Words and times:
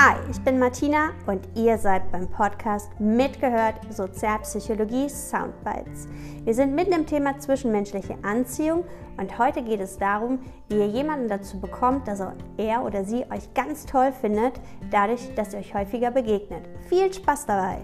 Hi, 0.00 0.14
ich 0.30 0.40
bin 0.42 0.60
Martina 0.60 1.10
und 1.26 1.40
ihr 1.56 1.76
seid 1.76 2.12
beim 2.12 2.28
Podcast 2.30 2.88
Mitgehört 3.00 3.80
Sozialpsychologie 3.90 5.08
Soundbites. 5.08 6.06
Wir 6.44 6.54
sind 6.54 6.76
mitten 6.76 6.92
im 6.92 7.04
Thema 7.04 7.36
zwischenmenschliche 7.36 8.16
Anziehung 8.22 8.84
und 9.16 9.36
heute 9.40 9.60
geht 9.60 9.80
es 9.80 9.98
darum, 9.98 10.38
wie 10.68 10.76
ihr 10.76 10.86
jemanden 10.86 11.26
dazu 11.26 11.60
bekommt, 11.60 12.06
dass 12.06 12.22
er 12.58 12.84
oder 12.84 13.04
sie 13.04 13.24
euch 13.28 13.52
ganz 13.54 13.86
toll 13.86 14.12
findet, 14.12 14.60
dadurch, 14.92 15.34
dass 15.34 15.52
ihr 15.52 15.58
euch 15.58 15.74
häufiger 15.74 16.12
begegnet. 16.12 16.62
Viel 16.88 17.12
Spaß 17.12 17.46
dabei! 17.46 17.78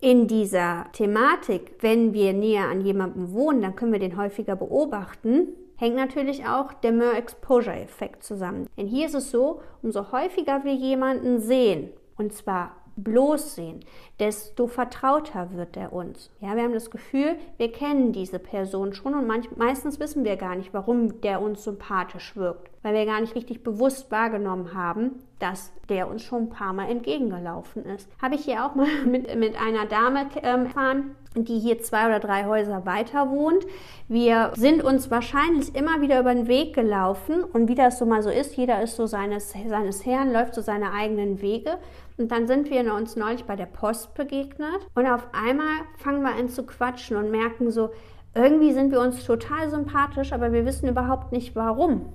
In 0.00 0.26
dieser 0.26 0.86
Thematik, 0.92 1.74
wenn 1.80 2.14
wir 2.14 2.32
näher 2.32 2.68
an 2.68 2.80
jemandem 2.80 3.32
wohnen, 3.32 3.62
dann 3.62 3.76
können 3.76 3.92
wir 3.92 3.98
den 3.98 4.16
häufiger 4.16 4.56
beobachten, 4.56 5.48
hängt 5.76 5.96
natürlich 5.96 6.46
auch 6.46 6.72
der 6.72 6.92
Mer-Exposure-Effekt 6.92 8.22
zusammen. 8.22 8.66
Denn 8.76 8.86
hier 8.86 9.06
ist 9.06 9.14
es 9.14 9.30
so, 9.30 9.60
umso 9.82 10.12
häufiger 10.12 10.64
wir 10.64 10.74
jemanden 10.74 11.40
sehen, 11.40 11.90
und 12.16 12.32
zwar 12.32 12.76
bloß 12.96 13.54
sehen, 13.54 13.80
desto 14.20 14.66
vertrauter 14.66 15.48
wird 15.54 15.76
er 15.76 15.92
uns. 15.92 16.30
Ja, 16.40 16.54
wir 16.54 16.62
haben 16.62 16.74
das 16.74 16.90
Gefühl, 16.90 17.36
wir 17.56 17.72
kennen 17.72 18.12
diese 18.12 18.38
Person 18.38 18.92
schon 18.92 19.14
und 19.14 19.26
manch, 19.26 19.48
meistens 19.56 19.98
wissen 19.98 20.24
wir 20.24 20.36
gar 20.36 20.54
nicht, 20.54 20.74
warum 20.74 21.22
der 21.22 21.40
uns 21.40 21.64
sympathisch 21.64 22.36
wirkt, 22.36 22.70
weil 22.82 22.94
wir 22.94 23.06
gar 23.06 23.20
nicht 23.20 23.34
richtig 23.34 23.62
bewusst 23.62 24.10
wahrgenommen 24.10 24.74
haben, 24.74 25.22
dass 25.38 25.72
der 25.88 26.08
uns 26.08 26.22
schon 26.22 26.44
ein 26.44 26.50
paar 26.50 26.74
Mal 26.74 26.90
entgegengelaufen 26.90 27.84
ist. 27.86 28.08
Habe 28.20 28.34
ich 28.34 28.44
hier 28.44 28.64
auch 28.64 28.74
mal 28.74 28.86
mit, 29.06 29.34
mit 29.36 29.60
einer 29.60 29.86
Dame 29.86 30.26
ähm, 30.42 30.66
erfahren, 30.66 31.16
die 31.34 31.58
hier 31.58 31.80
zwei 31.80 32.06
oder 32.06 32.18
drei 32.18 32.44
Häuser 32.44 32.84
weiter 32.84 33.30
wohnt. 33.30 33.64
Wir 34.08 34.52
sind 34.56 34.82
uns 34.82 35.10
wahrscheinlich 35.10 35.74
immer 35.74 36.00
wieder 36.00 36.20
über 36.20 36.34
den 36.34 36.48
Weg 36.48 36.74
gelaufen 36.74 37.44
und 37.44 37.68
wie 37.68 37.74
das 37.74 37.98
so 37.98 38.06
mal 38.06 38.22
so 38.22 38.30
ist, 38.30 38.56
jeder 38.56 38.82
ist 38.82 38.96
so 38.96 39.06
seines, 39.06 39.52
seines 39.68 40.04
Herrn, 40.04 40.32
läuft 40.32 40.54
so 40.54 40.60
seine 40.60 40.92
eigenen 40.92 41.40
Wege. 41.40 41.78
Und 42.18 42.30
dann 42.32 42.46
sind 42.46 42.68
wir 42.68 42.94
uns 42.94 43.16
neulich 43.16 43.44
bei 43.44 43.56
der 43.56 43.66
Post 43.66 44.09
begegnet 44.14 44.86
und 44.94 45.06
auf 45.06 45.26
einmal 45.32 45.82
fangen 45.98 46.22
wir 46.22 46.34
an 46.34 46.48
zu 46.48 46.64
quatschen 46.64 47.16
und 47.16 47.30
merken 47.30 47.70
so, 47.70 47.90
irgendwie 48.34 48.72
sind 48.72 48.92
wir 48.92 49.00
uns 49.00 49.24
total 49.24 49.68
sympathisch, 49.70 50.32
aber 50.32 50.52
wir 50.52 50.64
wissen 50.64 50.88
überhaupt 50.88 51.32
nicht 51.32 51.56
warum. 51.56 52.12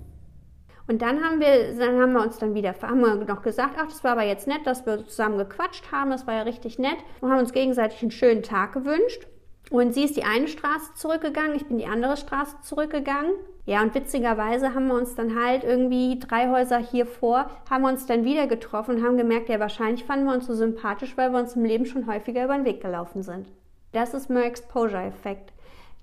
Und 0.88 1.02
dann 1.02 1.24
haben 1.24 1.40
wir, 1.40 1.76
dann 1.78 2.00
haben 2.00 2.14
wir 2.14 2.22
uns 2.22 2.38
dann 2.38 2.54
wieder, 2.54 2.74
haben 2.82 3.02
wir 3.02 3.16
noch 3.16 3.42
gesagt, 3.42 3.76
ach, 3.80 3.88
das 3.88 4.04
war 4.04 4.12
aber 4.12 4.24
jetzt 4.24 4.48
nett, 4.48 4.66
dass 4.66 4.86
wir 4.86 5.06
zusammen 5.08 5.38
gequatscht 5.38 5.92
haben, 5.92 6.12
das 6.12 6.28
war 6.28 6.36
ja 6.36 6.44
richtig 6.44 6.78
nett 6.78 6.98
und 7.22 7.32
haben 7.32 7.40
uns 7.40 7.54
gegenseitig 7.54 8.02
einen 8.02 8.12
schönen 8.12 8.44
Tag 8.44 8.74
gewünscht. 8.74 9.28
Und 9.72 9.94
sie 9.94 10.04
ist 10.04 10.16
die 10.16 10.24
eine 10.24 10.48
Straße 10.48 10.94
zurückgegangen, 10.96 11.56
ich 11.56 11.66
bin 11.66 11.78
die 11.78 11.88
andere 11.88 12.18
Straße 12.18 12.58
zurückgegangen. 12.62 13.32
Ja, 13.66 13.82
und 13.82 13.96
witzigerweise 13.96 14.76
haben 14.76 14.88
wir 14.88 14.94
uns 14.94 15.16
dann 15.16 15.42
halt 15.42 15.64
irgendwie 15.64 16.20
drei 16.20 16.50
Häuser 16.50 16.78
hier 16.78 17.08
vor, 17.08 17.50
haben 17.68 17.82
wir 17.82 17.90
uns 17.90 18.06
dann 18.06 18.24
wieder 18.24 18.46
getroffen 18.46 18.98
und 18.98 19.04
haben 19.04 19.18
gemerkt, 19.18 19.50
ja, 19.50 19.60
wahrscheinlich 19.60 20.06
fanden 20.06 20.26
wir 20.26 20.36
uns 20.36 20.46
so 20.46 20.54
sympathisch, 20.54 21.18
weil 21.18 21.32
wir 21.32 21.40
uns 21.40 21.56
im 21.56 21.66
Leben 21.66 21.88
schon 21.88 22.06
häufiger 22.06 22.46
über 22.46 22.56
den 22.56 22.66
Weg 22.66 22.82
gelaufen 22.82 23.24
sind. 23.24 23.48
Das 23.92 24.14
ist 24.14 24.30
Mer 24.30 24.46
Exposure 24.46 25.04
Effekt. 25.04 25.52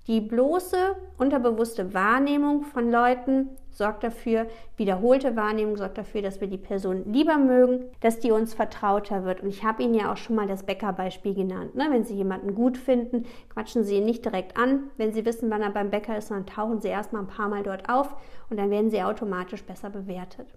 Die 0.07 0.19
bloße 0.19 0.97
unterbewusste 1.17 1.93
Wahrnehmung 1.93 2.63
von 2.63 2.91
Leuten 2.91 3.47
sorgt 3.69 4.03
dafür, 4.03 4.47
wiederholte 4.75 5.37
Wahrnehmung 5.37 5.77
sorgt 5.77 5.97
dafür, 5.97 6.21
dass 6.21 6.41
wir 6.41 6.49
die 6.49 6.57
Person 6.57 7.11
lieber 7.11 7.37
mögen, 7.37 7.85
dass 8.01 8.19
die 8.19 8.31
uns 8.31 8.53
vertrauter 8.53 9.23
wird. 9.23 9.41
Und 9.41 9.47
ich 9.47 9.63
habe 9.63 9.81
Ihnen 9.81 9.93
ja 9.93 10.11
auch 10.11 10.17
schon 10.17 10.35
mal 10.35 10.45
das 10.45 10.63
Bäckerbeispiel 10.63 11.33
genannt. 11.33 11.75
Ne? 11.75 11.87
Wenn 11.89 12.03
Sie 12.03 12.15
jemanden 12.15 12.53
gut 12.53 12.77
finden, 12.77 13.25
quatschen 13.47 13.85
Sie 13.85 13.95
ihn 13.95 14.05
nicht 14.05 14.25
direkt 14.25 14.57
an. 14.57 14.91
Wenn 14.97 15.13
Sie 15.13 15.25
wissen, 15.25 15.49
wann 15.49 15.61
er 15.61 15.71
beim 15.71 15.89
Bäcker 15.89 16.17
ist, 16.17 16.31
dann 16.31 16.45
tauchen 16.45 16.81
Sie 16.81 16.89
erstmal 16.89 17.21
ein 17.21 17.27
paar 17.27 17.47
Mal 17.47 17.63
dort 17.63 17.87
auf 17.87 18.13
und 18.49 18.57
dann 18.57 18.71
werden 18.71 18.91
Sie 18.91 19.01
automatisch 19.01 19.63
besser 19.63 19.89
bewertet. 19.89 20.47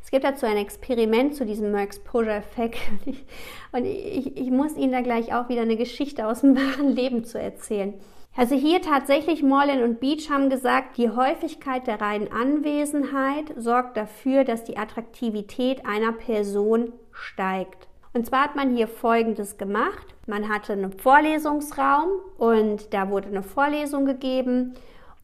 Es 0.00 0.12
gibt 0.12 0.24
dazu 0.24 0.46
ein 0.46 0.56
Experiment 0.56 1.34
zu 1.34 1.44
diesem 1.44 1.74
Exposure-Effekt 1.74 2.78
und 3.72 3.84
ich, 3.84 4.36
ich 4.36 4.50
muss 4.52 4.76
Ihnen 4.76 4.92
da 4.92 5.00
gleich 5.00 5.34
auch 5.34 5.48
wieder 5.48 5.62
eine 5.62 5.76
Geschichte 5.76 6.28
aus 6.28 6.42
dem 6.42 6.56
wahren 6.56 6.92
Leben 6.92 7.24
zu 7.24 7.40
erzählen. 7.40 7.94
Also 8.36 8.54
hier 8.54 8.82
tatsächlich 8.82 9.42
Morlin 9.42 9.82
und 9.82 9.98
Beach 9.98 10.28
haben 10.30 10.50
gesagt, 10.50 10.98
die 10.98 11.08
Häufigkeit 11.08 11.86
der 11.86 12.02
reinen 12.02 12.30
Anwesenheit 12.30 13.54
sorgt 13.56 13.96
dafür, 13.96 14.44
dass 14.44 14.62
die 14.62 14.76
Attraktivität 14.76 15.86
einer 15.86 16.12
Person 16.12 16.92
steigt. 17.12 17.88
Und 18.12 18.26
zwar 18.26 18.44
hat 18.44 18.56
man 18.56 18.76
hier 18.76 18.88
Folgendes 18.88 19.56
gemacht. 19.56 20.14
Man 20.26 20.50
hatte 20.50 20.74
einen 20.74 20.92
Vorlesungsraum 20.92 22.08
und 22.36 22.92
da 22.92 23.08
wurde 23.08 23.28
eine 23.28 23.42
Vorlesung 23.42 24.04
gegeben 24.04 24.74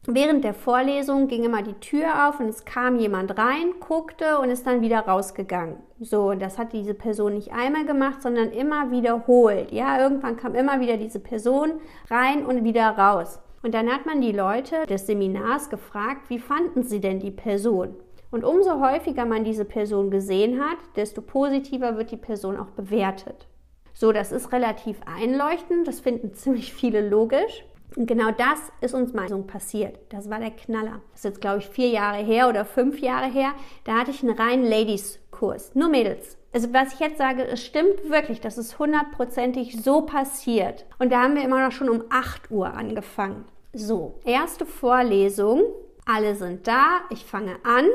Während 0.08 0.42
der 0.42 0.52
Vorlesung 0.52 1.28
ging 1.28 1.44
immer 1.44 1.62
die 1.62 1.74
Tür 1.74 2.28
auf 2.28 2.40
und 2.40 2.48
es 2.48 2.64
kam 2.64 2.98
jemand 2.98 3.38
rein, 3.38 3.74
guckte 3.78 4.40
und 4.40 4.50
ist 4.50 4.66
dann 4.66 4.80
wieder 4.80 4.98
rausgegangen. 4.98 5.76
So, 6.00 6.30
und 6.30 6.42
das 6.42 6.58
hat 6.58 6.72
diese 6.72 6.94
Person 6.94 7.34
nicht 7.34 7.52
einmal 7.52 7.84
gemacht, 7.84 8.20
sondern 8.20 8.50
immer 8.50 8.90
wiederholt. 8.90 9.70
Ja, 9.70 10.00
irgendwann 10.00 10.36
kam 10.36 10.56
immer 10.56 10.80
wieder 10.80 10.96
diese 10.96 11.20
Person 11.20 11.74
rein 12.10 12.44
und 12.44 12.64
wieder 12.64 12.88
raus. 12.90 13.38
Und 13.62 13.74
dann 13.74 13.88
hat 13.88 14.04
man 14.04 14.20
die 14.20 14.32
Leute 14.32 14.86
des 14.86 15.06
Seminars 15.06 15.70
gefragt, 15.70 16.28
wie 16.30 16.40
fanden 16.40 16.82
sie 16.82 17.00
denn 17.00 17.20
die 17.20 17.30
Person? 17.30 17.94
Und 18.32 18.42
umso 18.42 18.80
häufiger 18.80 19.24
man 19.24 19.44
diese 19.44 19.64
Person 19.64 20.10
gesehen 20.10 20.60
hat, 20.60 20.78
desto 20.96 21.22
positiver 21.22 21.96
wird 21.96 22.10
die 22.10 22.16
Person 22.16 22.58
auch 22.58 22.70
bewertet. 22.70 23.46
So, 23.94 24.10
das 24.10 24.32
ist 24.32 24.50
relativ 24.50 24.98
einleuchtend, 25.06 25.86
das 25.86 26.00
finden 26.00 26.34
ziemlich 26.34 26.72
viele 26.72 27.08
logisch. 27.08 27.64
Und 27.96 28.06
genau 28.06 28.30
das 28.30 28.58
ist 28.80 28.94
uns 28.94 29.12
mal 29.12 29.28
passiert. 29.42 29.98
Das 30.10 30.30
war 30.30 30.38
der 30.38 30.50
Knaller. 30.50 31.00
Das 31.10 31.20
ist 31.20 31.24
jetzt, 31.24 31.40
glaube 31.40 31.58
ich, 31.58 31.68
vier 31.68 31.88
Jahre 31.88 32.22
her 32.22 32.48
oder 32.48 32.64
fünf 32.64 33.00
Jahre 33.00 33.26
her. 33.26 33.52
Da 33.84 33.98
hatte 33.98 34.10
ich 34.10 34.22
einen 34.22 34.36
reinen 34.36 34.64
Ladies-Kurs. 34.64 35.74
Nur 35.74 35.88
Mädels. 35.88 36.38
Also 36.52 36.72
was 36.72 36.94
ich 36.94 37.00
jetzt 37.00 37.18
sage, 37.18 37.44
es 37.46 37.64
stimmt 37.64 38.10
wirklich. 38.10 38.40
Das 38.40 38.58
ist 38.58 38.78
hundertprozentig 38.78 39.82
so 39.82 40.02
passiert. 40.02 40.86
Und 40.98 41.12
da 41.12 41.22
haben 41.22 41.34
wir 41.34 41.44
immer 41.44 41.64
noch 41.64 41.72
schon 41.72 41.88
um 41.88 42.04
8 42.10 42.50
Uhr 42.50 42.72
angefangen. 42.72 43.44
So, 43.72 44.20
erste 44.24 44.66
Vorlesung. 44.66 45.62
Alle 46.04 46.34
sind 46.34 46.66
da. 46.66 47.00
Ich 47.10 47.24
fange 47.24 47.56
an. 47.62 47.86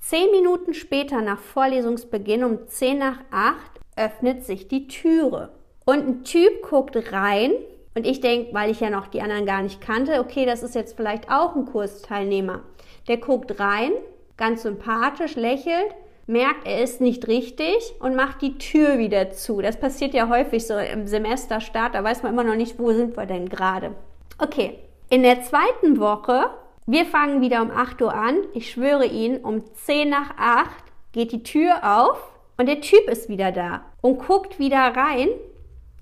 Zehn 0.00 0.30
Minuten 0.32 0.74
später 0.74 1.20
nach 1.20 1.38
Vorlesungsbeginn 1.38 2.42
um 2.42 2.66
10 2.66 2.98
nach 2.98 3.18
8 3.30 3.56
öffnet 3.96 4.44
sich 4.44 4.66
die 4.66 4.88
Türe. 4.88 5.50
Und 5.84 6.06
ein 6.06 6.24
Typ 6.24 6.62
guckt 6.62 7.12
rein 7.12 7.52
und 7.94 8.06
ich 8.06 8.20
denke, 8.20 8.54
weil 8.54 8.70
ich 8.70 8.80
ja 8.80 8.90
noch 8.90 9.06
die 9.06 9.20
anderen 9.20 9.46
gar 9.46 9.62
nicht 9.62 9.80
kannte, 9.80 10.20
okay, 10.20 10.46
das 10.46 10.62
ist 10.62 10.74
jetzt 10.74 10.96
vielleicht 10.96 11.30
auch 11.30 11.54
ein 11.54 11.66
Kursteilnehmer. 11.66 12.60
Der 13.08 13.18
guckt 13.18 13.60
rein, 13.60 13.92
ganz 14.36 14.62
sympathisch, 14.62 15.36
lächelt, 15.36 15.94
merkt, 16.26 16.66
er 16.66 16.82
ist 16.82 17.00
nicht 17.00 17.28
richtig 17.28 17.94
und 18.00 18.14
macht 18.14 18.40
die 18.42 18.56
Tür 18.58 18.98
wieder 18.98 19.30
zu. 19.30 19.60
Das 19.60 19.78
passiert 19.78 20.14
ja 20.14 20.28
häufig 20.28 20.66
so 20.66 20.76
im 20.76 21.06
Semesterstart, 21.06 21.94
da 21.94 22.02
weiß 22.02 22.22
man 22.22 22.32
immer 22.32 22.44
noch 22.44 22.56
nicht, 22.56 22.78
wo 22.78 22.92
sind 22.92 23.16
wir 23.16 23.26
denn 23.26 23.48
gerade. 23.48 23.92
Okay, 24.38 24.78
in 25.10 25.22
der 25.22 25.42
zweiten 25.42 26.00
Woche, 26.00 26.46
wir 26.86 27.04
fangen 27.04 27.42
wieder 27.42 27.62
um 27.62 27.70
8 27.70 28.00
Uhr 28.02 28.14
an. 28.14 28.36
Ich 28.54 28.70
schwöre 28.70 29.06
Ihnen, 29.06 29.44
um 29.44 29.62
10 29.74 30.08
nach 30.08 30.36
8 30.38 30.68
geht 31.12 31.32
die 31.32 31.42
Tür 31.42 31.80
auf 31.82 32.18
und 32.56 32.66
der 32.66 32.80
Typ 32.80 33.08
ist 33.08 33.28
wieder 33.28 33.52
da 33.52 33.82
und 34.00 34.18
guckt 34.18 34.58
wieder 34.58 34.78
rein 34.78 35.28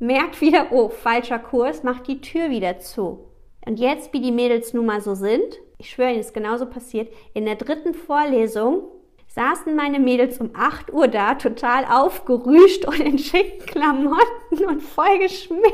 merkt 0.01 0.41
wieder, 0.41 0.73
oh, 0.73 0.89
falscher 0.89 1.39
Kurs, 1.39 1.85
macht 1.85 2.09
die 2.09 2.21
Tür 2.21 2.51
wieder 2.51 2.79
zu. 2.81 3.27
Und 3.67 3.79
jetzt, 3.79 4.13
wie 4.13 4.21
die 4.21 4.33
Mädels 4.33 4.75
nun 4.75 4.87
mal 4.87 5.01
so 5.01 5.15
sind, 5.15 5.61
ich 5.79 5.91
schwöre 5.91 6.11
Ihnen, 6.11 6.21
ist 6.21 6.35
genauso 6.35 6.67
passiert, 6.67 7.13
in 7.35 7.45
der 7.45 7.55
dritten 7.57 7.95
Vorlesung 7.95 8.83
saßen 9.29 9.77
meine 9.77 10.01
Mädels 10.01 10.41
um 10.41 10.51
8 10.55 10.93
Uhr 10.93 11.07
da, 11.07 11.35
total 11.35 11.85
aufgerüscht 11.85 12.85
und 12.87 12.99
in 13.01 13.19
schicken 13.19 13.65
Klamotten 13.65 14.65
und 14.67 14.83
voll 14.83 15.19
geschminkt. 15.19 15.71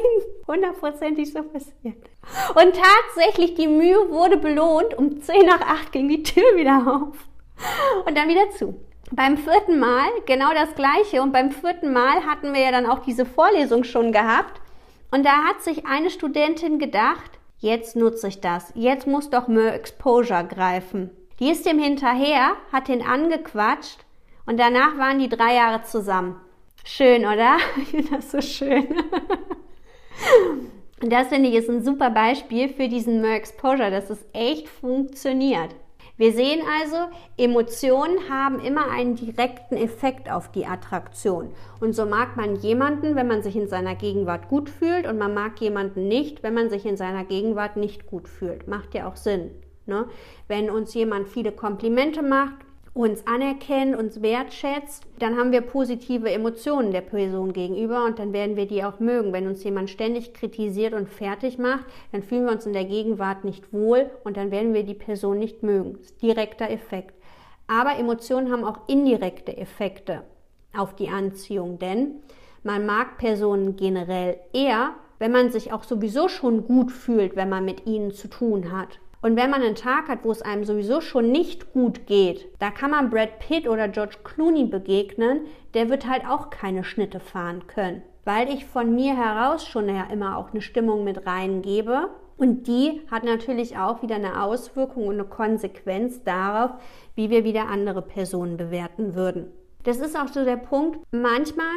Hundertprozentig 0.46 1.32
so 1.32 1.42
passiert. 1.42 1.96
Und 2.54 2.76
tatsächlich, 2.76 3.54
die 3.54 3.68
Mühe 3.68 4.10
wurde 4.10 4.36
belohnt. 4.36 4.96
Um 4.98 5.22
10 5.22 5.46
nach 5.46 5.60
8 5.60 5.92
ging 5.92 6.08
die 6.08 6.22
Tür 6.22 6.56
wieder 6.56 6.82
auf. 6.86 7.16
Und 8.06 8.16
dann 8.16 8.28
wieder 8.28 8.50
zu. 8.50 8.74
Beim 9.12 9.36
vierten 9.38 9.78
Mal 9.78 10.08
genau 10.26 10.52
das 10.52 10.74
gleiche 10.74 11.22
und 11.22 11.32
beim 11.32 11.52
vierten 11.52 11.92
Mal 11.92 12.24
hatten 12.26 12.52
wir 12.52 12.60
ja 12.60 12.72
dann 12.72 12.86
auch 12.86 12.98
diese 12.98 13.24
Vorlesung 13.24 13.84
schon 13.84 14.10
gehabt 14.10 14.60
und 15.12 15.24
da 15.24 15.44
hat 15.44 15.62
sich 15.62 15.86
eine 15.86 16.10
Studentin 16.10 16.80
gedacht, 16.80 17.38
jetzt 17.58 17.94
nutze 17.94 18.26
ich 18.26 18.40
das, 18.40 18.72
jetzt 18.74 19.06
muss 19.06 19.30
doch 19.30 19.46
mehr 19.46 19.74
Exposure 19.74 20.44
greifen. 20.44 21.10
Die 21.38 21.50
ist 21.50 21.66
dem 21.66 21.78
hinterher, 21.78 22.56
hat 22.72 22.88
den 22.88 23.06
angequatscht 23.06 24.04
und 24.44 24.58
danach 24.58 24.98
waren 24.98 25.20
die 25.20 25.28
drei 25.28 25.54
Jahre 25.54 25.84
zusammen. 25.84 26.40
Schön, 26.84 27.26
oder? 27.26 27.58
Ich 27.76 27.88
finde 27.88 28.10
das 28.16 28.32
so 28.32 28.40
schön. 28.40 28.86
Und 31.02 31.12
das 31.12 31.28
finde 31.28 31.50
ich 31.50 31.54
ist 31.56 31.68
ein 31.68 31.84
super 31.84 32.08
Beispiel 32.08 32.70
für 32.70 32.88
diesen 32.88 33.20
Mer 33.20 33.34
Exposure, 33.34 33.90
dass 33.90 34.08
es 34.08 34.24
echt 34.32 34.66
funktioniert. 34.66 35.74
Wir 36.18 36.32
sehen 36.32 36.62
also, 36.80 36.96
Emotionen 37.36 38.30
haben 38.30 38.58
immer 38.60 38.90
einen 38.90 39.16
direkten 39.16 39.76
Effekt 39.76 40.30
auf 40.30 40.50
die 40.50 40.64
Attraktion. 40.64 41.52
Und 41.78 41.94
so 41.94 42.06
mag 42.06 42.36
man 42.36 42.56
jemanden, 42.56 43.16
wenn 43.16 43.26
man 43.26 43.42
sich 43.42 43.54
in 43.54 43.68
seiner 43.68 43.94
Gegenwart 43.94 44.48
gut 44.48 44.70
fühlt, 44.70 45.06
und 45.06 45.18
man 45.18 45.34
mag 45.34 45.60
jemanden 45.60 46.08
nicht, 46.08 46.42
wenn 46.42 46.54
man 46.54 46.70
sich 46.70 46.86
in 46.86 46.96
seiner 46.96 47.24
Gegenwart 47.24 47.76
nicht 47.76 48.06
gut 48.06 48.28
fühlt. 48.28 48.66
Macht 48.66 48.94
ja 48.94 49.08
auch 49.08 49.16
Sinn. 49.16 49.50
Ne? 49.84 50.06
Wenn 50.48 50.70
uns 50.70 50.94
jemand 50.94 51.28
viele 51.28 51.52
Komplimente 51.52 52.22
macht, 52.22 52.65
uns 52.96 53.26
anerkennt, 53.26 53.94
uns 53.94 54.22
wertschätzt, 54.22 55.04
dann 55.18 55.36
haben 55.36 55.52
wir 55.52 55.60
positive 55.60 56.30
Emotionen 56.30 56.92
der 56.92 57.02
Person 57.02 57.52
gegenüber 57.52 58.06
und 58.06 58.18
dann 58.18 58.32
werden 58.32 58.56
wir 58.56 58.66
die 58.66 58.82
auch 58.84 59.00
mögen. 59.00 59.34
Wenn 59.34 59.46
uns 59.46 59.62
jemand 59.64 59.90
ständig 59.90 60.32
kritisiert 60.32 60.94
und 60.94 61.08
fertig 61.08 61.58
macht, 61.58 61.84
dann 62.12 62.22
fühlen 62.22 62.46
wir 62.46 62.52
uns 62.52 62.64
in 62.64 62.72
der 62.72 62.86
Gegenwart 62.86 63.44
nicht 63.44 63.72
wohl 63.72 64.10
und 64.24 64.38
dann 64.38 64.50
werden 64.50 64.72
wir 64.72 64.82
die 64.82 64.94
Person 64.94 65.38
nicht 65.38 65.62
mögen. 65.62 65.98
Direkter 66.22 66.70
Effekt. 66.70 67.14
Aber 67.66 67.98
Emotionen 67.98 68.50
haben 68.50 68.64
auch 68.64 68.88
indirekte 68.88 69.56
Effekte 69.56 70.22
auf 70.74 70.96
die 70.96 71.08
Anziehung, 71.08 71.78
denn 71.78 72.22
man 72.62 72.86
mag 72.86 73.18
Personen 73.18 73.76
generell 73.76 74.38
eher, 74.54 74.94
wenn 75.18 75.32
man 75.32 75.50
sich 75.50 75.72
auch 75.72 75.84
sowieso 75.84 76.28
schon 76.28 76.66
gut 76.66 76.90
fühlt, 76.90 77.36
wenn 77.36 77.50
man 77.50 77.64
mit 77.64 77.86
ihnen 77.86 78.12
zu 78.12 78.28
tun 78.28 78.72
hat. 78.72 79.00
Und 79.26 79.34
wenn 79.34 79.50
man 79.50 79.60
einen 79.60 79.74
Tag 79.74 80.06
hat, 80.06 80.20
wo 80.22 80.30
es 80.30 80.40
einem 80.40 80.62
sowieso 80.62 81.00
schon 81.00 81.32
nicht 81.32 81.72
gut 81.72 82.06
geht, 82.06 82.46
da 82.60 82.70
kann 82.70 82.92
man 82.92 83.10
Brad 83.10 83.40
Pitt 83.40 83.66
oder 83.66 83.88
George 83.88 84.18
Clooney 84.22 84.66
begegnen, 84.66 85.46
der 85.74 85.88
wird 85.88 86.08
halt 86.08 86.24
auch 86.28 86.48
keine 86.48 86.84
Schnitte 86.84 87.18
fahren 87.18 87.66
können. 87.66 88.02
Weil 88.24 88.48
ich 88.48 88.66
von 88.66 88.94
mir 88.94 89.16
heraus 89.16 89.66
schon 89.66 89.88
ja 89.88 90.04
immer 90.12 90.38
auch 90.38 90.52
eine 90.52 90.60
Stimmung 90.60 91.02
mit 91.02 91.26
reingebe. 91.26 92.10
Und 92.36 92.68
die 92.68 93.02
hat 93.10 93.24
natürlich 93.24 93.76
auch 93.76 94.00
wieder 94.00 94.14
eine 94.14 94.44
Auswirkung 94.44 95.08
und 95.08 95.14
eine 95.14 95.24
Konsequenz 95.24 96.22
darauf, 96.22 96.70
wie 97.16 97.28
wir 97.28 97.42
wieder 97.42 97.66
andere 97.68 98.02
Personen 98.02 98.56
bewerten 98.56 99.16
würden. 99.16 99.48
Das 99.86 99.98
ist 99.98 100.18
auch 100.18 100.26
so 100.26 100.44
der 100.44 100.56
Punkt. 100.56 100.98
Manchmal 101.12 101.68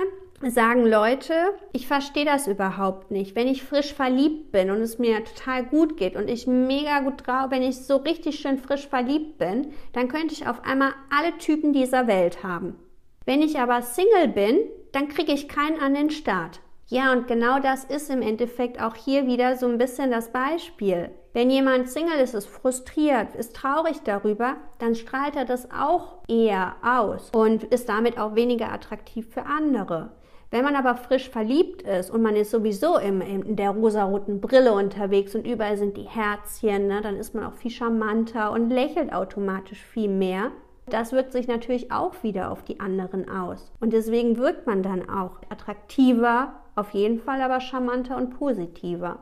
sagen 0.41 0.83
Leute, 0.83 1.33
ich 1.73 1.85
verstehe 1.85 2.25
das 2.25 2.47
überhaupt 2.47 3.11
nicht. 3.11 3.35
Wenn 3.35 3.47
ich 3.47 3.61
frisch 3.61 3.93
verliebt 3.93 4.51
bin 4.51 4.71
und 4.71 4.81
es 4.81 4.97
mir 4.97 5.23
total 5.23 5.63
gut 5.63 5.95
geht 5.95 6.15
und 6.15 6.27
ich 6.27 6.47
mega 6.47 7.01
gut 7.01 7.27
drauf, 7.27 7.51
wenn 7.51 7.61
ich 7.61 7.77
so 7.77 7.97
richtig 7.97 8.39
schön 8.39 8.57
frisch 8.57 8.87
verliebt 8.87 9.37
bin, 9.37 9.73
dann 9.93 10.07
könnte 10.07 10.33
ich 10.33 10.47
auf 10.47 10.63
einmal 10.65 10.93
alle 11.11 11.37
Typen 11.37 11.71
dieser 11.71 12.07
Welt 12.07 12.41
haben. 12.41 12.77
Wenn 13.25 13.43
ich 13.43 13.59
aber 13.59 13.83
Single 13.83 14.29
bin, 14.29 14.57
dann 14.91 15.07
kriege 15.07 15.31
ich 15.31 15.47
keinen 15.47 15.79
an 15.79 15.93
den 15.93 16.09
Start. 16.09 16.61
Ja, 16.91 17.11
und 17.13 17.27
genau 17.27 17.59
das 17.59 17.83
ist 17.83 18.09
im 18.09 18.23
Endeffekt 18.23 18.81
auch 18.81 18.95
hier 18.95 19.27
wieder 19.27 19.57
so 19.57 19.67
ein 19.67 19.77
bisschen 19.77 20.09
das 20.09 20.31
Beispiel. 20.31 21.11
Wenn 21.33 21.51
jemand 21.51 21.87
Single 21.87 22.19
ist, 22.19 22.33
ist 22.33 22.47
frustriert, 22.47 23.35
ist 23.35 23.55
traurig 23.55 24.01
darüber, 24.03 24.55
dann 24.79 24.95
strahlt 24.95 25.35
er 25.35 25.45
das 25.45 25.69
auch 25.69 26.15
eher 26.27 26.77
aus 26.83 27.29
und 27.31 27.63
ist 27.65 27.89
damit 27.89 28.17
auch 28.17 28.33
weniger 28.33 28.71
attraktiv 28.71 29.27
für 29.31 29.45
andere. 29.45 30.13
Wenn 30.49 30.63
man 30.63 30.75
aber 30.75 30.95
frisch 30.95 31.29
verliebt 31.29 31.83
ist 31.83 32.09
und 32.09 32.23
man 32.23 32.35
ist 32.35 32.49
sowieso 32.49 32.97
im, 32.97 33.21
in 33.21 33.55
der 33.55 33.69
rosaroten 33.69 34.41
Brille 34.41 34.73
unterwegs 34.73 35.35
und 35.35 35.45
überall 35.45 35.77
sind 35.77 35.95
die 35.95 36.09
Herzchen, 36.09 36.87
ne, 36.87 37.01
dann 37.01 37.17
ist 37.17 37.35
man 37.35 37.45
auch 37.45 37.53
viel 37.53 37.69
charmanter 37.69 38.51
und 38.51 38.71
lächelt 38.71 39.13
automatisch 39.13 39.83
viel 39.83 40.09
mehr. 40.09 40.49
Das 40.87 41.11
wirkt 41.11 41.33
sich 41.33 41.47
natürlich 41.47 41.91
auch 41.91 42.23
wieder 42.23 42.49
auf 42.51 42.63
die 42.63 42.79
anderen 42.79 43.29
aus. 43.29 43.71
Und 43.79 43.93
deswegen 43.93 44.37
wirkt 44.37 44.65
man 44.65 44.81
dann 44.81 45.07
auch 45.07 45.33
attraktiver, 45.49 46.58
auf 46.75 46.91
jeden 46.91 47.19
Fall 47.19 47.41
aber 47.41 47.61
charmanter 47.61 48.17
und 48.17 48.37
positiver. 48.37 49.19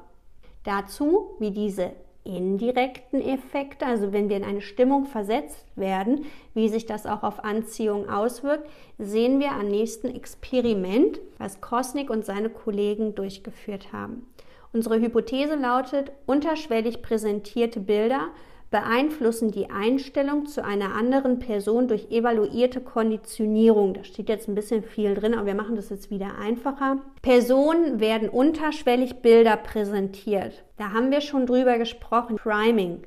Dazu, 0.64 1.36
wie 1.40 1.52
diese 1.52 1.92
indirekten 2.24 3.22
Effekte, 3.22 3.86
also 3.86 4.12
wenn 4.12 4.30
wir 4.30 4.36
in 4.38 4.44
eine 4.44 4.62
Stimmung 4.62 5.06
versetzt 5.06 5.66
werden, 5.76 6.26
wie 6.54 6.68
sich 6.68 6.86
das 6.86 7.06
auch 7.06 7.24
auf 7.24 7.44
Anziehung 7.44 8.10
auswirkt, 8.10 8.70
sehen 8.98 9.40
wir 9.40 9.52
am 9.52 9.68
nächsten 9.68 10.14
Experiment, 10.14 11.20
was 11.38 11.62
Kosnick 11.62 12.10
und 12.10 12.26
seine 12.26 12.50
Kollegen 12.50 13.16
durchgeführt 13.16 13.94
haben. 13.94 14.28
Unsere 14.74 15.00
Hypothese 15.00 15.56
lautet, 15.56 16.12
unterschwellig 16.26 17.02
präsentierte 17.02 17.80
Bilder 17.80 18.28
beeinflussen 18.70 19.52
die 19.52 19.70
Einstellung 19.70 20.46
zu 20.46 20.64
einer 20.64 20.94
anderen 20.94 21.40
Person 21.40 21.88
durch 21.88 22.12
evaluierte 22.12 22.82
Konditionierung. 22.82 23.94
Da 23.94 24.04
steht 24.04 24.28
jetzt 24.28 24.50
ein 24.50 24.56
bisschen 24.56 24.84
viel 24.84 25.14
drin, 25.16 25.34
aber 25.34 25.46
wir 25.46 25.56
machen 25.56 25.76
das 25.76 25.90
jetzt 25.90 26.12
wieder 26.12 26.38
einfacher. 26.38 26.98
Personen 27.22 28.00
werden 28.00 28.28
unterschwellig 28.28 29.22
Bilder 29.22 29.56
präsentiert. 29.56 30.66
Da 30.78 30.92
haben 30.92 31.12
wir 31.12 31.22
schon 31.22 31.46
drüber 31.46 31.78
gesprochen. 31.78 32.36
Priming. 32.36 33.04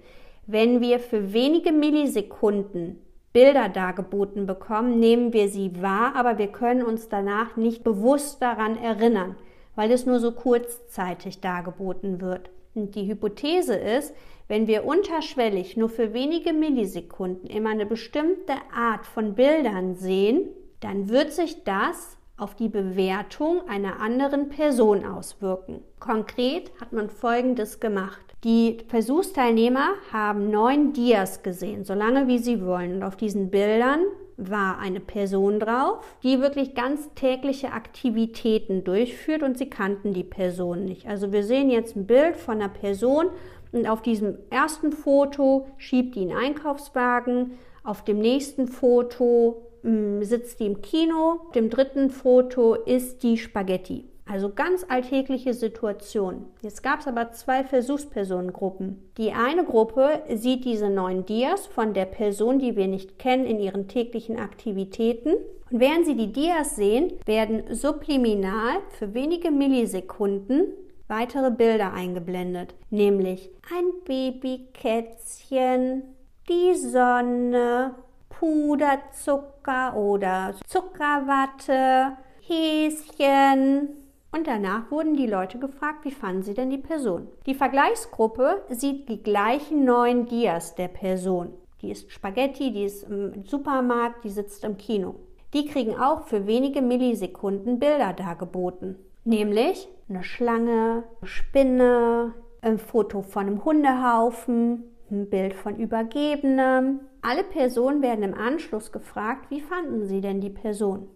Wenn 0.47 0.81
wir 0.81 0.99
für 0.99 1.33
wenige 1.33 1.73
Millisekunden 1.73 2.99
Bilder 3.33 3.69
dargeboten 3.69 4.47
bekommen, 4.47 4.99
nehmen 4.99 5.33
wir 5.33 5.49
sie 5.49 5.81
wahr, 5.81 6.17
aber 6.17 6.39
wir 6.39 6.49
können 6.49 6.83
uns 6.83 7.09
danach 7.09 7.57
nicht 7.57 7.85
bewusst 7.85 8.43
daran 8.43 8.77
erinnern, 8.77 9.37
weil 9.77 9.93
es 9.93 10.07
nur 10.07 10.19
so 10.19 10.33
kurzzeitig 10.33 11.41
dargeboten 11.41 12.21
wird. 12.21 12.51
Und 12.75 12.95
die 12.95 13.07
Hypothese 13.09 13.75
ist, 13.75 14.15
wenn 14.49 14.67
wir 14.67 14.85
unterschwellig 14.85 15.77
nur 15.77 15.89
für 15.89 16.13
wenige 16.13 16.53
Millisekunden 16.53 17.49
immer 17.49 17.71
eine 17.71 17.87
bestimmte 17.87 18.55
Art 18.75 19.07
von 19.07 19.35
Bildern 19.35 19.95
sehen, 19.95 20.49
dann 20.81 21.09
wird 21.09 21.33
sich 21.33 21.63
das 21.65 22.17
auf 22.37 22.55
die 22.55 22.69
Bewertung 22.69 23.69
einer 23.69 24.01
anderen 24.01 24.49
Person 24.49 25.05
auswirken. 25.05 25.83
Konkret 25.99 26.73
hat 26.81 26.93
man 26.93 27.11
Folgendes 27.11 27.81
gemacht. 27.81 28.35
Die 28.43 28.79
Versuchsteilnehmer 28.89 29.91
haben 30.13 30.51
neun 30.51 30.95
Dias 30.95 31.43
gesehen, 31.43 31.85
so 31.85 31.93
lange 31.93 32.27
wie 32.27 32.39
sie 32.39 32.65
wollen. 32.65 32.97
Und 32.97 33.03
auf 33.03 33.17
diesen 33.17 33.51
Bildern 33.51 34.01
war 34.49 34.79
eine 34.79 35.01
Person 35.01 35.61
drauf, 35.61 35.99
die 36.23 36.41
wirklich 36.41 36.75
ganz 36.75 37.13
tägliche 37.15 37.73
Aktivitäten 37.73 38.85
durchführt 38.85 39.43
und 39.43 39.59
sie 39.59 39.69
kannten 39.69 40.13
die 40.13 40.25
Person 40.25 40.85
nicht. 40.85 41.07
Also 41.07 41.33
wir 41.33 41.45
sehen 41.45 41.71
jetzt 41.71 41.97
ein 41.97 42.07
Bild 42.07 42.37
von 42.37 42.57
einer 42.57 42.69
Person 42.69 43.27
und 43.73 43.87
auf 43.87 44.03
diesem 44.03 44.39
ersten 44.51 44.93
Foto 44.93 45.69
schiebt 45.77 46.17
die 46.17 46.23
einen 46.23 46.37
Einkaufswagen, 46.37 47.53
auf 47.85 48.05
dem 48.05 48.19
nächsten 48.19 48.67
Foto 48.67 49.63
mh, 49.83 49.91
mm, 49.91 50.23
sitzt 50.25 50.61
die 50.61 50.67
im 50.67 50.83
Kino, 50.83 51.41
auf 51.47 51.53
dem 51.53 51.71
dritten 51.71 52.11
Foto 52.11 52.75
isst 52.75 53.23
die 53.23 53.39
Spaghetti. 53.39 54.10
Also 54.31 54.51
ganz 54.51 54.87
alltägliche 54.89 55.53
Situation. 55.55 56.45
Jetzt 56.63 56.85
gab 56.85 57.01
es 57.01 57.09
aber 57.09 57.33
zwei 57.33 57.65
Versuchspersonengruppen. 57.65 59.11
Die 59.17 59.33
eine 59.33 59.65
Gruppe 59.65 60.23
sieht 60.33 60.65
diese 60.65 60.89
neuen 60.89 61.27
Dias 61.27 61.67
von 61.67 61.95
der 61.95 62.05
Person, 62.05 62.61
die 62.61 62.77
wir 62.77 62.87
nicht 62.87 63.19
kennen, 63.19 63.45
in 63.45 63.59
ihren 63.59 63.89
täglichen 63.89 64.39
Aktivitäten. 64.39 65.35
Und 65.73 65.81
während 65.81 66.07
sie 66.07 66.15
die 66.15 66.33
Dias 66.33 66.77
sehen, 66.77 67.15
werden 67.27 67.75
subliminal 67.75 68.77
für 68.97 69.15
wenige 69.15 69.51
Millisekunden 69.51 70.75
weitere 71.09 71.51
Bilder 71.51 71.93
eingeblendet, 71.93 72.77
nämlich 72.91 73.51
ein 73.75 73.87
Babykätzchen, 74.05 76.05
die 76.49 76.77
Sonne, 76.77 77.97
Puderzucker 78.29 79.97
oder 79.97 80.55
Zuckerwatte, 80.69 82.13
Häschen. 82.43 84.00
Und 84.33 84.47
danach 84.47 84.91
wurden 84.91 85.17
die 85.17 85.27
Leute 85.27 85.59
gefragt, 85.59 86.05
wie 86.05 86.13
fanden 86.13 86.43
sie 86.43 86.55
denn 86.55 86.71
die 86.71 86.79
Person? 86.79 87.27
Die 87.47 87.55
Vergleichsgruppe 87.55 88.63
sieht 88.69 89.09
die 89.09 89.23
gleichen 89.23 89.85
neun 89.85 90.27
Dias 90.27 90.77
der 90.77 90.89
Person. 90.89 91.53
Die 91.83 91.91
ist 91.91 92.13
Spaghetti, 92.13 92.73
die 92.73 92.85
ist 92.85 93.05
im 93.05 93.45
Supermarkt, 93.45 94.25
die 94.25 94.31
sitzt 94.31 94.65
im 94.65 94.77
Kino. 94.77 95.17
Die 95.53 95.67
kriegen 95.67 95.97
auch 95.99 96.29
für 96.29 96.47
wenige 96.47 96.81
Millisekunden 96.81 97.81
Bilder 97.81 98.13
dargeboten. 98.13 98.97
Nämlich 99.25 99.89
eine 100.09 100.23
Schlange, 100.23 101.05
eine 101.21 101.29
Spinne, 101.29 102.35
ein 102.63 102.79
Foto 102.79 103.23
von 103.23 103.47
einem 103.47 103.65
Hundehaufen, 103.65 104.85
ein 105.11 105.29
Bild 105.29 105.55
von 105.55 105.77
Übergebenem. 105.77 107.01
Alle 107.23 107.43
Personen 107.43 108.01
werden 108.03 108.23
im 108.23 108.35
Anschluss 108.35 108.93
gefragt, 108.93 109.51
wie 109.51 109.61
fanden 109.61 110.07
sie 110.07 110.21
denn 110.21 110.41
die 110.41 110.51
Person? 110.51 111.09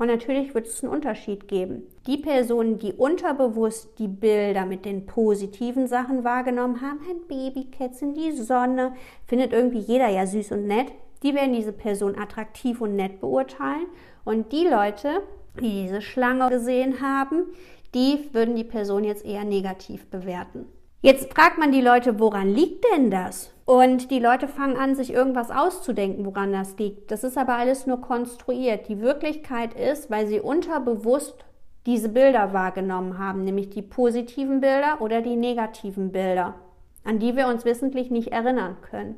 Und 0.00 0.06
natürlich 0.06 0.54
wird 0.54 0.66
es 0.66 0.82
einen 0.82 0.94
Unterschied 0.94 1.46
geben. 1.46 1.82
Die 2.06 2.16
Personen, 2.16 2.78
die 2.78 2.94
unterbewusst 2.94 3.98
die 3.98 4.08
Bilder 4.08 4.64
mit 4.64 4.86
den 4.86 5.04
positiven 5.04 5.88
Sachen 5.88 6.24
wahrgenommen 6.24 6.80
haben, 6.80 7.00
ein 7.06 7.28
Babykätzchen, 7.28 8.14
die 8.14 8.32
Sonne, 8.32 8.94
findet 9.26 9.52
irgendwie 9.52 9.80
jeder 9.80 10.08
ja 10.08 10.24
süß 10.26 10.52
und 10.52 10.66
nett, 10.66 10.86
die 11.22 11.34
werden 11.34 11.52
diese 11.52 11.74
Person 11.74 12.18
attraktiv 12.18 12.80
und 12.80 12.96
nett 12.96 13.20
beurteilen. 13.20 13.84
Und 14.24 14.52
die 14.52 14.66
Leute, 14.66 15.20
die 15.60 15.82
diese 15.82 16.00
Schlange 16.00 16.48
gesehen 16.48 17.02
haben, 17.02 17.48
die 17.94 18.20
würden 18.32 18.56
die 18.56 18.64
Person 18.64 19.04
jetzt 19.04 19.26
eher 19.26 19.44
negativ 19.44 20.06
bewerten. 20.06 20.64
Jetzt 21.02 21.30
fragt 21.34 21.58
man 21.58 21.72
die 21.72 21.82
Leute, 21.82 22.18
woran 22.18 22.48
liegt 22.48 22.86
denn 22.94 23.10
das? 23.10 23.52
Und 23.70 24.10
die 24.10 24.18
Leute 24.18 24.48
fangen 24.48 24.76
an, 24.76 24.96
sich 24.96 25.12
irgendwas 25.12 25.52
auszudenken, 25.52 26.26
woran 26.26 26.52
das 26.52 26.76
liegt. 26.76 27.12
Das 27.12 27.22
ist 27.22 27.38
aber 27.38 27.54
alles 27.54 27.86
nur 27.86 28.00
konstruiert. 28.00 28.88
Die 28.88 29.00
Wirklichkeit 29.00 29.74
ist, 29.74 30.10
weil 30.10 30.26
sie 30.26 30.40
unterbewusst 30.40 31.44
diese 31.86 32.08
Bilder 32.08 32.52
wahrgenommen 32.52 33.16
haben, 33.16 33.44
nämlich 33.44 33.70
die 33.70 33.82
positiven 33.82 34.60
Bilder 34.60 35.00
oder 35.00 35.22
die 35.22 35.36
negativen 35.36 36.10
Bilder, 36.10 36.56
an 37.04 37.20
die 37.20 37.36
wir 37.36 37.46
uns 37.46 37.64
wissentlich 37.64 38.10
nicht 38.10 38.32
erinnern 38.32 38.76
können. 38.90 39.14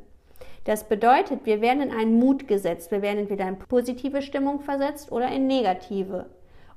Das 0.65 0.87
bedeutet, 0.87 1.47
wir 1.47 1.63
werden 1.63 1.85
in 1.85 1.91
einen 1.91 2.19
Mut 2.19 2.47
gesetzt. 2.47 2.91
Wir 2.91 3.01
werden 3.01 3.21
entweder 3.21 3.49
in 3.49 3.59
positive 3.59 4.21
Stimmung 4.21 4.61
versetzt 4.61 5.11
oder 5.13 5.29
in 5.29 5.47
negative. 5.47 6.27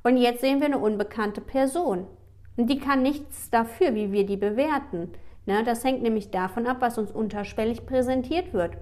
Und 0.01 0.15
jetzt 0.15 0.39
sehen 0.39 0.61
wir 0.61 0.67
eine 0.67 0.79
unbekannte 0.79 1.41
Person. 1.41 2.07
Und 2.55 2.69
die 2.69 2.79
kann 2.79 3.01
nichts 3.01 3.49
dafür, 3.49 3.93
wie 3.95 4.13
wir 4.13 4.25
die 4.25 4.37
bewerten. 4.37 5.11
Ne, 5.45 5.63
das 5.63 5.83
hängt 5.83 6.01
nämlich 6.01 6.31
davon 6.31 6.65
ab, 6.65 6.77
was 6.79 6.97
uns 6.97 7.11
unterschwellig 7.11 7.85
präsentiert 7.85 8.53
wird. 8.53 8.77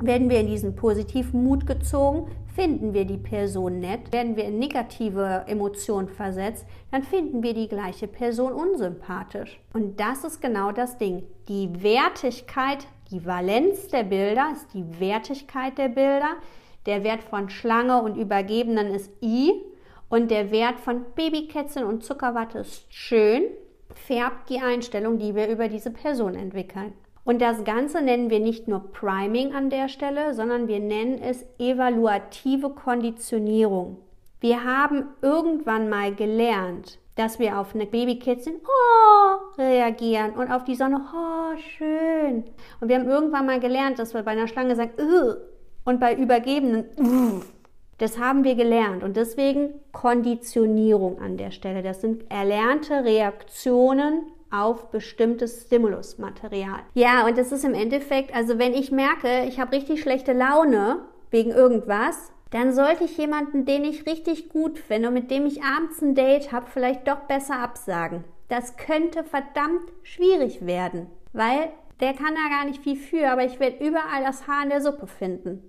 Werden 0.00 0.30
wir 0.30 0.40
in 0.40 0.48
diesen 0.48 0.74
positiven 0.74 1.44
Mut 1.44 1.64
gezogen, 1.64 2.28
finden 2.54 2.92
wir 2.92 3.04
die 3.04 3.18
Person 3.18 3.78
nett. 3.78 4.12
Werden 4.12 4.36
wir 4.36 4.44
in 4.44 4.58
negative 4.58 5.44
Emotionen 5.46 6.08
versetzt, 6.08 6.66
dann 6.90 7.04
finden 7.04 7.42
wir 7.44 7.54
die 7.54 7.68
gleiche 7.68 8.08
Person 8.08 8.52
unsympathisch. 8.52 9.60
Und 9.72 10.00
das 10.00 10.24
ist 10.24 10.40
genau 10.40 10.72
das 10.72 10.98
Ding. 10.98 11.22
Die 11.48 11.82
Wertigkeit, 11.82 12.86
die 13.12 13.24
Valenz 13.24 13.88
der 13.88 14.02
Bilder 14.02 14.48
ist 14.52 14.74
die 14.74 14.98
Wertigkeit 14.98 15.78
der 15.78 15.88
Bilder. 15.88 16.36
Der 16.86 17.04
Wert 17.04 17.22
von 17.22 17.48
Schlange 17.48 18.02
und 18.02 18.16
Übergebenen 18.16 18.88
ist 18.88 19.12
I. 19.22 19.52
Und 20.08 20.30
der 20.30 20.50
Wert 20.50 20.80
von 20.80 21.04
Babykätzchen 21.14 21.84
und 21.84 22.02
Zuckerwatte 22.02 22.58
ist 22.58 22.92
schön. 22.92 23.44
Färbt 23.94 24.48
die 24.50 24.60
Einstellung, 24.60 25.18
die 25.18 25.34
wir 25.34 25.48
über 25.48 25.68
diese 25.68 25.90
Person 25.90 26.34
entwickeln. 26.34 26.92
Und 27.24 27.40
das 27.40 27.62
Ganze 27.64 28.02
nennen 28.02 28.30
wir 28.30 28.40
nicht 28.40 28.66
nur 28.66 28.92
Priming 28.92 29.54
an 29.54 29.70
der 29.70 29.88
Stelle, 29.88 30.34
sondern 30.34 30.66
wir 30.66 30.80
nennen 30.80 31.20
es 31.22 31.46
evaluative 31.58 32.70
Konditionierung. 32.70 33.98
Wir 34.40 34.64
haben 34.64 35.04
irgendwann 35.22 35.88
mal 35.88 36.12
gelernt, 36.14 36.98
dass 37.14 37.38
wir 37.38 37.58
auf 37.58 37.74
eine 37.74 37.86
Babykätzchen 37.86 38.54
oh, 38.64 39.60
reagieren 39.60 40.32
und 40.32 40.50
auf 40.50 40.64
die 40.64 40.74
Sonne 40.74 41.00
oh, 41.14 41.56
schön. 41.76 42.44
Und 42.80 42.88
wir 42.88 42.98
haben 42.98 43.08
irgendwann 43.08 43.46
mal 43.46 43.60
gelernt, 43.60 44.00
dass 44.00 44.14
wir 44.14 44.22
bei 44.22 44.32
einer 44.32 44.48
Schlange 44.48 44.74
sagen 44.74 44.92
Ugh! 44.98 45.36
und 45.84 46.00
bei 46.00 46.16
Übergebenen 46.16 46.86
Ugh! 46.98 47.44
Das 48.02 48.18
haben 48.18 48.42
wir 48.42 48.56
gelernt 48.56 49.04
und 49.04 49.16
deswegen 49.16 49.74
Konditionierung 49.92 51.20
an 51.20 51.36
der 51.36 51.52
Stelle. 51.52 51.84
Das 51.84 52.00
sind 52.00 52.28
erlernte 52.32 53.04
Reaktionen 53.04 54.22
auf 54.50 54.90
bestimmtes 54.90 55.66
Stimulusmaterial. 55.66 56.80
Ja, 56.94 57.24
und 57.24 57.38
das 57.38 57.52
ist 57.52 57.64
im 57.64 57.74
Endeffekt, 57.74 58.34
also 58.34 58.58
wenn 58.58 58.74
ich 58.74 58.90
merke, 58.90 59.44
ich 59.46 59.60
habe 59.60 59.76
richtig 59.76 60.02
schlechte 60.02 60.32
Laune 60.32 60.98
wegen 61.30 61.52
irgendwas, 61.52 62.32
dann 62.50 62.72
sollte 62.72 63.04
ich 63.04 63.16
jemanden, 63.18 63.66
den 63.66 63.84
ich 63.84 64.04
richtig 64.04 64.48
gut 64.48 64.80
finde 64.80 65.06
und 65.06 65.14
mit 65.14 65.30
dem 65.30 65.46
ich 65.46 65.62
abends 65.62 66.02
ein 66.02 66.16
Date 66.16 66.50
habe, 66.50 66.66
vielleicht 66.66 67.06
doch 67.06 67.20
besser 67.28 67.60
absagen. 67.60 68.24
Das 68.48 68.76
könnte 68.76 69.22
verdammt 69.22 69.92
schwierig 70.02 70.66
werden, 70.66 71.06
weil 71.32 71.68
der 72.00 72.14
kann 72.14 72.34
da 72.34 72.48
gar 72.52 72.64
nicht 72.64 72.82
viel 72.82 72.96
für, 72.96 73.30
aber 73.30 73.44
ich 73.44 73.60
werde 73.60 73.76
überall 73.86 74.24
das 74.24 74.48
Haar 74.48 74.64
in 74.64 74.70
der 74.70 74.80
Suppe 74.80 75.06
finden. 75.06 75.62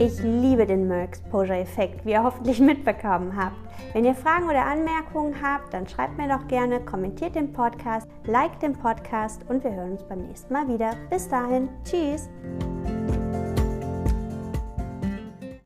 Ich 0.00 0.18
liebe 0.22 0.64
den 0.64 0.88
Mer 0.88 1.02
Exposure 1.02 1.58
Effekt, 1.58 2.06
wie 2.06 2.12
ihr 2.12 2.22
hoffentlich 2.22 2.58
mitbekommen 2.58 3.36
habt. 3.36 3.54
Wenn 3.92 4.06
ihr 4.06 4.14
Fragen 4.14 4.48
oder 4.48 4.64
Anmerkungen 4.64 5.34
habt, 5.42 5.74
dann 5.74 5.86
schreibt 5.86 6.16
mir 6.16 6.26
doch 6.26 6.48
gerne, 6.48 6.80
kommentiert 6.80 7.34
den 7.34 7.52
Podcast, 7.52 8.08
liked 8.24 8.62
den 8.62 8.72
Podcast 8.72 9.42
und 9.50 9.62
wir 9.62 9.74
hören 9.74 9.92
uns 9.92 10.04
beim 10.04 10.26
nächsten 10.26 10.54
Mal 10.54 10.66
wieder. 10.68 10.92
Bis 11.10 11.28
dahin, 11.28 11.68
tschüss! 11.84 12.30